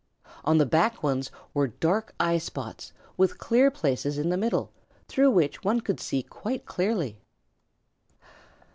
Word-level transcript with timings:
On 0.43 0.57
the 0.57 0.65
back 0.65 1.03
ones 1.03 1.29
were 1.53 1.67
dark 1.67 2.15
eye 2.19 2.39
spots 2.39 2.91
with 3.17 3.37
clear 3.37 3.69
places 3.69 4.17
in 4.17 4.29
the 4.29 4.35
middle, 4.35 4.71
through 5.07 5.29
which 5.29 5.63
one 5.63 5.79
could 5.79 5.99
see 5.99 6.23
quite 6.23 6.65
clearly. 6.65 7.19